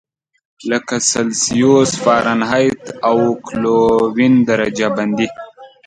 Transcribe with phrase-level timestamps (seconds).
[0.69, 3.17] لکه سلسیوس، فارنهایت او
[3.47, 5.27] کلوین درجه بندي.